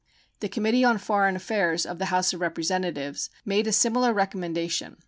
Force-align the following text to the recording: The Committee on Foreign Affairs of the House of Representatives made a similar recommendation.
The 0.39 0.49
Committee 0.49 0.83
on 0.83 0.97
Foreign 0.97 1.35
Affairs 1.35 1.85
of 1.85 1.99
the 1.99 2.05
House 2.07 2.33
of 2.33 2.41
Representatives 2.41 3.29
made 3.45 3.67
a 3.67 3.71
similar 3.71 4.11
recommendation. 4.11 4.97